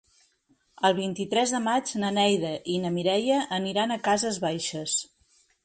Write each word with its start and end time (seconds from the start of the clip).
El 0.87 0.95
vint-i-tres 0.99 1.53
de 1.57 1.59
maig 1.65 1.91
na 2.05 2.09
Neida 2.17 2.55
i 2.77 2.79
na 2.87 2.93
Mireia 2.97 3.39
aniran 3.61 3.91
a 3.91 4.01
Cases 4.11 4.43
Baixes. 4.51 4.99